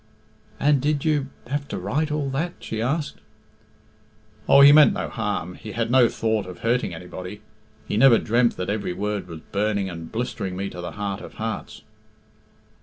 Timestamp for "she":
2.57-2.81